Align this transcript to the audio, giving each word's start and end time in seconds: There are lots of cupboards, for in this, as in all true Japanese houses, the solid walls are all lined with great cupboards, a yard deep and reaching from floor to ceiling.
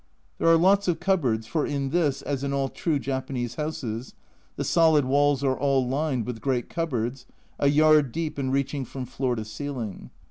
There 0.39 0.47
are 0.47 0.57
lots 0.57 0.87
of 0.87 0.99
cupboards, 0.99 1.45
for 1.45 1.63
in 1.63 1.91
this, 1.91 2.23
as 2.23 2.43
in 2.43 2.53
all 2.53 2.69
true 2.69 2.97
Japanese 2.97 3.53
houses, 3.53 4.15
the 4.55 4.63
solid 4.63 5.05
walls 5.05 5.43
are 5.43 5.55
all 5.55 5.87
lined 5.87 6.25
with 6.25 6.41
great 6.41 6.71
cupboards, 6.71 7.27
a 7.59 7.67
yard 7.69 8.11
deep 8.11 8.39
and 8.39 8.51
reaching 8.51 8.83
from 8.83 9.05
floor 9.05 9.35
to 9.35 9.45
ceiling. 9.45 10.09